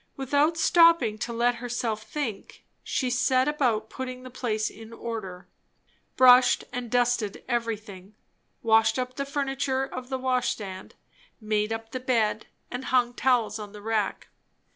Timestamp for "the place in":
4.23-4.91